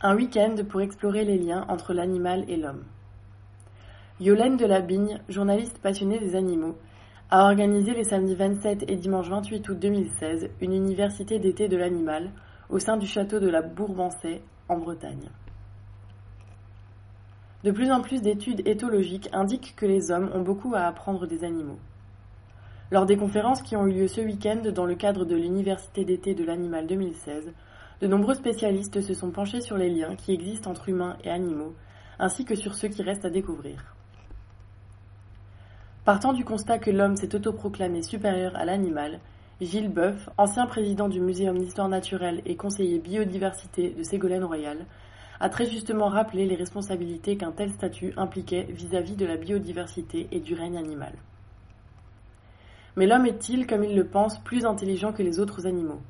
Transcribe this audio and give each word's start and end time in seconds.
Un 0.00 0.14
week-end 0.14 0.54
pour 0.68 0.80
explorer 0.80 1.24
les 1.24 1.38
liens 1.38 1.66
entre 1.68 1.92
l'animal 1.92 2.44
et 2.46 2.56
l'homme. 2.56 2.84
Yolène 4.20 4.56
Delabigne, 4.56 5.18
journaliste 5.28 5.78
passionnée 5.78 6.20
des 6.20 6.36
animaux, 6.36 6.76
a 7.30 7.42
organisé 7.42 7.92
les 7.94 8.04
samedis 8.04 8.36
27 8.36 8.84
et 8.88 8.94
dimanche 8.94 9.28
28 9.28 9.68
août 9.68 9.76
2016 9.76 10.50
une 10.60 10.72
université 10.72 11.40
d'été 11.40 11.66
de 11.66 11.76
l'animal 11.76 12.30
au 12.70 12.78
sein 12.78 12.96
du 12.96 13.08
château 13.08 13.40
de 13.40 13.48
la 13.48 13.60
Bourbansais 13.60 14.40
en 14.68 14.78
Bretagne. 14.78 15.30
De 17.64 17.72
plus 17.72 17.90
en 17.90 18.00
plus 18.00 18.22
d'études 18.22 18.68
éthologiques 18.68 19.28
indiquent 19.32 19.74
que 19.74 19.86
les 19.86 20.12
hommes 20.12 20.30
ont 20.32 20.42
beaucoup 20.42 20.76
à 20.76 20.82
apprendre 20.82 21.26
des 21.26 21.42
animaux. 21.42 21.80
Lors 22.92 23.04
des 23.04 23.16
conférences 23.16 23.62
qui 23.62 23.74
ont 23.74 23.88
eu 23.88 23.92
lieu 23.92 24.06
ce 24.06 24.20
week-end 24.20 24.62
dans 24.72 24.86
le 24.86 24.94
cadre 24.94 25.24
de 25.24 25.34
l'Université 25.34 26.04
d'été 26.04 26.34
de 26.36 26.44
l'animal 26.44 26.86
2016, 26.86 27.52
de 28.00 28.06
nombreux 28.06 28.34
spécialistes 28.34 29.00
se 29.00 29.14
sont 29.14 29.30
penchés 29.30 29.60
sur 29.60 29.76
les 29.76 29.90
liens 29.90 30.14
qui 30.14 30.32
existent 30.32 30.70
entre 30.70 30.88
humains 30.88 31.16
et 31.24 31.30
animaux, 31.30 31.74
ainsi 32.18 32.44
que 32.44 32.54
sur 32.54 32.74
ceux 32.74 32.88
qui 32.88 33.02
restent 33.02 33.24
à 33.24 33.30
découvrir. 33.30 33.96
Partant 36.04 36.32
du 36.32 36.44
constat 36.44 36.78
que 36.78 36.90
l'homme 36.90 37.16
s'est 37.16 37.34
autoproclamé 37.34 38.02
supérieur 38.02 38.56
à 38.56 38.64
l'animal, 38.64 39.20
Gilles 39.60 39.92
Boeuf, 39.92 40.30
ancien 40.38 40.66
président 40.66 41.08
du 41.08 41.20
Muséum 41.20 41.58
d'histoire 41.58 41.88
naturelle 41.88 42.40
et 42.46 42.56
conseiller 42.56 43.00
biodiversité 43.00 43.90
de 43.90 44.02
Ségolène 44.04 44.44
Royal, 44.44 44.86
a 45.40 45.48
très 45.48 45.66
justement 45.66 46.08
rappelé 46.08 46.46
les 46.46 46.54
responsabilités 46.54 47.36
qu'un 47.36 47.52
tel 47.52 47.70
statut 47.72 48.12
impliquait 48.16 48.68
vis-à-vis 48.70 49.14
-vis 49.14 49.16
de 49.16 49.26
la 49.26 49.36
biodiversité 49.36 50.28
et 50.30 50.40
du 50.40 50.54
règne 50.54 50.78
animal. 50.78 51.12
Mais 52.96 53.06
l'homme 53.06 53.26
est-il, 53.26 53.66
comme 53.66 53.84
il 53.84 53.96
le 53.96 54.06
pense, 54.06 54.38
plus 54.38 54.64
intelligent 54.64 55.12
que 55.12 55.22
les 55.22 55.40
autres 55.40 55.66
animaux? 55.66 56.00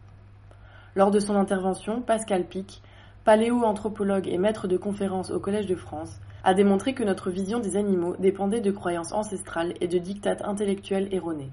Lors 0.95 1.11
de 1.11 1.21
son 1.21 1.37
intervention, 1.37 2.01
Pascal 2.01 2.45
Pic, 2.45 2.83
paléoanthropologue 3.25 4.27
et 4.27 4.39
maître 4.39 4.69
de 4.69 4.77
conférences 4.77 5.31
au 5.31 5.39
Collège 5.39 5.67
de 5.67 5.75
France, 5.75 6.19
a 6.45 6.55
démontré 6.55 6.95
que 6.95 7.05
notre 7.05 7.31
vision 7.31 7.61
des 7.61 7.77
animaux 7.77 8.17
dépendait 8.19 8.61
de 8.61 8.71
croyances 8.71 9.13
ancestrales 9.13 9.75
et 9.81 9.89
de 9.89 9.99
dictates 9.99 10.43
intellectuels 10.43 11.13
erronés. 11.13 11.51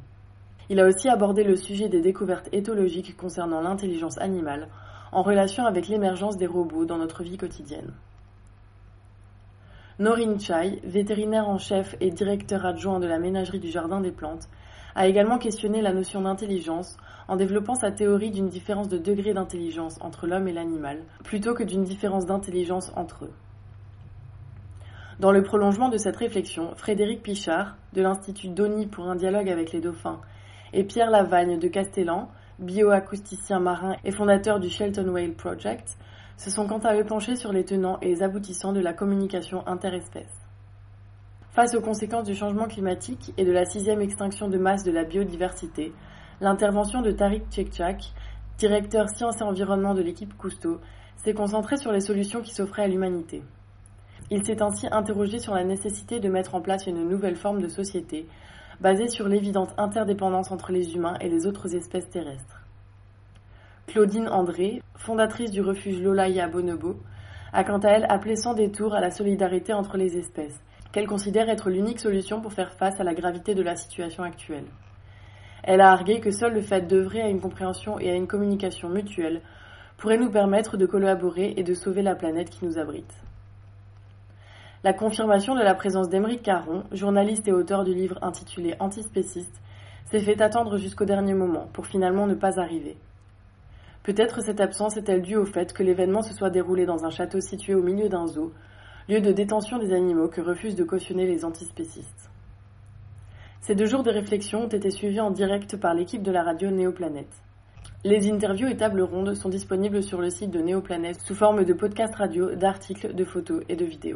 Il 0.70 0.80
a 0.80 0.86
aussi 0.86 1.10
abordé 1.10 1.44
le 1.44 1.56
sujet 1.56 1.90
des 1.90 2.02
découvertes 2.02 2.50
éthologiques 2.52 3.18
concernant 3.18 3.62
l'intelligence 3.62 4.18
animale, 4.18 4.70
en 5.12 5.22
relation 5.22 5.66
avec 5.66 5.88
l'émergence 5.88 6.38
des 6.38 6.48
robots 6.48 6.86
dans 6.86 6.98
notre 6.98 7.24
vie 7.24 7.38
quotidienne. 7.38 7.94
Norine 10.00 10.40
Chai, 10.40 10.82
vétérinaire 10.84 11.48
en 11.48 11.58
chef 11.58 11.96
et 12.02 12.10
directeur 12.10 12.66
adjoint 12.66 13.00
de 13.00 13.08
la 13.08 13.20
ménagerie 13.20 13.60
du 13.60 13.70
Jardin 13.70 14.02
des 14.02 14.12
Plantes, 14.12 14.50
a 14.96 15.08
également 15.08 15.38
questionné 15.38 15.82
la 15.82 15.94
notion 15.94 16.22
d'intelligence 16.22 16.98
en 17.28 17.36
développant 17.36 17.76
sa 17.76 17.92
théorie 17.92 18.32
d'une 18.32 18.48
différence 18.48 18.88
de 18.88 18.98
degré 18.98 19.34
d'intelligence 19.34 19.98
entre 20.02 20.26
l'homme 20.26 20.48
et 20.48 20.54
l'animal, 20.54 21.04
plutôt 21.24 21.54
que 21.54 21.64
d'une 21.64 21.84
différence 21.84 22.26
d'intelligence 22.26 22.92
entre 22.96 23.26
eux. 23.26 23.34
Dans 25.20 25.32
le 25.32 25.44
prolongement 25.44 25.90
de 25.90 25.98
cette 25.98 26.18
réflexion, 26.18 26.74
Frédéric 26.76 27.24
Pichard, 27.24 27.78
de 27.94 28.02
l'Institut 28.02 28.50
Doni 28.50 28.88
pour 28.88 29.08
un 29.10 29.16
dialogue 29.16 29.50
avec 29.50 29.72
les 29.72 29.82
dauphins, 29.82 30.20
et 30.74 30.84
Pierre 30.84 31.10
Lavagne 31.10 31.58
de 31.58 31.68
Castellan, 31.68 32.30
bioacousticien 32.60 33.60
marin 33.60 33.96
et 34.04 34.12
fondateur 34.12 34.60
du 34.60 34.70
Shelton 34.70 35.08
Whale 35.10 35.34
Project, 35.34 35.98
se 36.38 36.50
sont 36.50 36.68
quant 36.68 36.80
à 36.80 36.96
eux 36.96 37.06
penchés 37.06 37.36
sur 37.36 37.54
les 37.54 37.64
tenants 37.64 37.98
et 38.02 38.08
les 38.08 38.24
aboutissants 38.24 38.74
de 38.74 38.82
la 38.82 38.94
communication 38.94 39.66
interespèces. 39.68 40.45
Face 41.56 41.74
aux 41.74 41.80
conséquences 41.80 42.26
du 42.26 42.36
changement 42.36 42.68
climatique 42.68 43.34
et 43.38 43.46
de 43.46 43.52
la 43.54 43.64
sixième 43.64 44.02
extinction 44.02 44.50
de 44.50 44.58
masse 44.58 44.84
de 44.84 44.92
la 44.92 45.06
biodiversité, 45.06 45.94
l'intervention 46.42 47.02
de 47.02 47.12
Tariq 47.12 47.44
Tchekchak, 47.50 48.12
directeur 48.58 49.08
sciences 49.08 49.40
et 49.40 49.46
environnement 49.46 49.94
de 49.94 50.02
l'équipe 50.02 50.36
Cousteau, 50.36 50.82
s'est 51.16 51.34
concentrée 51.34 51.78
sur 51.78 51.94
les 51.94 52.02
solutions 52.02 52.42
qui 52.42 52.54
s'offraient 52.54 52.84
à 52.84 52.88
l'humanité. 52.90 53.42
Il 54.32 54.46
s'est 54.46 54.62
ainsi 54.62 54.88
interrogé 54.92 55.40
sur 55.40 55.54
la 55.54 55.64
nécessité 55.64 56.20
de 56.20 56.28
mettre 56.28 56.56
en 56.56 56.62
place 56.62 56.88
une 56.88 57.08
nouvelle 57.08 57.38
forme 57.38 57.62
de 57.62 57.70
société, 57.70 58.28
basée 58.82 59.08
sur 59.08 59.30
l'évidente 59.30 59.74
interdépendance 59.78 60.52
entre 60.52 60.74
les 60.74 60.94
humains 60.94 61.16
et 61.22 61.30
les 61.30 61.48
autres 61.48 61.74
espèces 61.74 62.10
terrestres. 62.10 62.64
Claudine 63.88 64.28
André, 64.28 64.82
fondatrice 64.98 65.52
du 65.52 65.62
refuge 65.62 66.02
Lolaya 66.02 66.50
Bonobo, 66.50 66.98
a 67.54 67.64
quant 67.64 67.80
à 67.80 67.92
elle 67.92 68.08
appelé 68.10 68.36
sans 68.36 68.56
détour 68.56 68.94
à 68.94 69.00
la 69.00 69.10
solidarité 69.10 69.72
entre 69.72 69.96
les 69.96 70.18
espèces, 70.18 70.60
qu'elle 70.92 71.08
considère 71.08 71.50
être 71.50 71.70
l'unique 71.70 72.00
solution 72.00 72.42
pour 72.42 72.54
faire 72.54 72.74
face 72.74 73.00
à 73.00 73.04
la 73.04 73.14
gravité 73.14 73.56
de 73.56 73.64
la 73.64 73.76
situation 73.76 74.24
actuelle. 74.24 74.66
Elle 75.64 75.82
a 75.82 75.92
argué 75.92 76.20
que 76.20 76.32
seul 76.32 76.54
le 76.54 76.62
fait 76.62 76.82
d'œuvrer 76.88 77.22
à 77.22 77.30
une 77.30 77.42
compréhension 77.42 78.00
et 78.00 78.10
à 78.10 78.14
une 78.14 78.28
communication 78.28 78.90
mutuelle 78.90 79.42
pourrait 79.98 80.18
nous 80.18 80.30
permettre 80.30 80.78
de 80.78 80.86
collaborer 80.86 81.54
et 81.58 81.64
de 81.64 81.74
sauver 81.74 82.02
la 82.02 82.16
planète 82.16 82.50
qui 82.50 82.66
nous 82.66 82.78
abrite. 82.78 83.14
La 84.84 84.94
confirmation 84.94 85.56
de 85.56 85.64
la 85.64 85.74
présence 85.74 86.10
d'Emeric 86.10 86.44
Caron, 86.44 86.84
journaliste 86.92 87.48
et 87.48 87.52
auteur 87.52 87.84
du 87.84 87.94
livre 87.96 88.20
intitulé 88.22 88.76
Antispéciste, 88.80 89.60
s'est 90.06 90.20
fait 90.20 90.40
attendre 90.42 90.78
jusqu'au 90.78 91.06
dernier 91.06 91.34
moment 91.34 91.68
pour 91.74 91.88
finalement 91.88 92.28
ne 92.28 92.36
pas 92.36 92.60
arriver. 92.60 92.96
Peut-être 94.04 94.42
cette 94.42 94.62
absence 94.62 94.98
est-elle 94.98 95.24
due 95.24 95.38
au 95.38 95.46
fait 95.46 95.74
que 95.74 95.82
l'événement 95.82 96.22
se 96.22 96.36
soit 96.36 96.52
déroulé 96.52 96.86
dans 96.86 97.06
un 97.06 97.10
château 97.10 97.40
situé 97.40 97.74
au 97.74 97.82
milieu 97.82 98.08
d'un 98.08 98.28
zoo, 98.28 98.54
lieu 99.08 99.22
de 99.22 99.32
détention 99.32 99.78
des 99.78 99.94
animaux 99.94 100.28
que 100.28 100.42
refusent 100.42 100.76
de 100.76 100.84
cautionner 100.84 101.28
les 101.28 101.46
antispécistes. 101.46 102.32
Ces 103.62 103.76
deux 103.76 103.86
jours 103.86 104.04
de 104.04 104.12
réflexion 104.12 104.64
ont 104.64 104.70
été 104.70 104.90
suivis 104.90 105.20
en 105.20 105.32
direct 105.32 105.78
par 105.78 105.94
l'équipe 105.94 106.24
de 106.24 106.32
la 106.32 106.44
radio 106.44 106.72
Néoplanète. 106.72 107.42
Les 108.04 108.32
interviews 108.32 108.68
et 108.68 108.78
tables 108.78 109.02
rondes 109.02 109.34
sont 109.34 109.50
disponibles 109.50 110.04
sur 110.04 110.22
le 110.22 110.30
site 110.30 110.52
de 110.52 110.60
Néoplanète 110.60 111.20
sous 111.22 111.34
forme 111.36 111.66
de 111.66 111.74
podcast 111.74 112.14
radio, 112.16 112.54
d'articles, 112.54 113.16
de 113.16 113.26
photos 113.26 113.64
et 113.68 113.76
de 113.76 113.86
vidéos. 113.86 114.14